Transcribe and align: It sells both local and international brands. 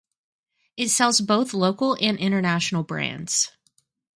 It 0.77 0.89
sells 0.89 1.21
both 1.21 1.53
local 1.53 1.95
and 2.01 2.17
international 2.17 2.81
brands. 2.81 3.51